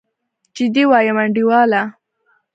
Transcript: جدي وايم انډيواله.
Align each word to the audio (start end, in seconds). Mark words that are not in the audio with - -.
جدي 0.55 0.83
وايم 0.91 1.17
انډيواله. 1.23 1.81